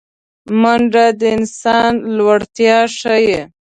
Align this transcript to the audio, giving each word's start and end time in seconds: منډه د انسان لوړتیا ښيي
منډه 0.61 1.05
د 1.19 1.21
انسان 1.37 1.91
لوړتیا 2.17 2.77
ښيي 2.97 3.39